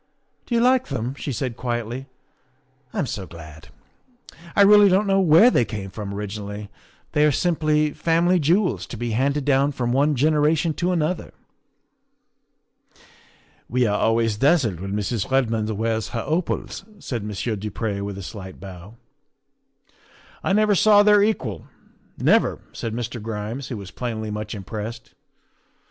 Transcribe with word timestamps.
Do 0.47 0.55
you 0.55 0.61
like 0.61 0.87
them?" 0.87 1.13
she 1.13 1.29
replied 1.29 1.55
quietly." 1.57 2.07
I'm 2.91 3.05
so 3.05 3.27
glad. 3.27 3.67
I 4.55 4.63
really 4.63 4.89
don't 4.89 5.05
know 5.05 5.19
where 5.21 5.51
they 5.51 5.63
came 5.63 5.91
from 5.91 6.11
origi 6.11 6.39
nally. 6.39 6.69
They 7.11 7.23
are 7.23 7.31
simply 7.31 7.91
family 7.93 8.39
jewels, 8.39 8.87
to 8.87 8.97
be 8.97 9.11
handed 9.11 9.45
down 9.45 9.73
from 9.73 9.91
one 9.91 10.15
generation 10.15 10.73
to 10.73 10.91
another."' 10.91 11.35
We 13.69 13.85
are 13.85 13.99
always 13.99 14.37
dazzled 14.37 14.79
when 14.79 14.93
Mrs. 14.95 15.29
Redmond 15.29 15.69
wears 15.77 16.07
her 16.07 16.23
opals," 16.25 16.83
said 16.97 17.23
Monsieur 17.23 17.55
du 17.55 17.69
Pre 17.69 18.01
with 18.01 18.17
a 18.17 18.23
slight 18.23 18.59
bow.' 18.59 18.95
I 20.43 20.51
never 20.51 20.73
saw 20.73 21.03
their 21.03 21.21
equal 21.21 21.67
never," 22.17 22.59
said 22.73 22.95
Mr. 22.95 23.21
Grimes, 23.21 23.67
who 23.67 23.77
was 23.77 23.91
plainly 23.91 24.31
much 24.31 24.55
impressed. 24.55 25.13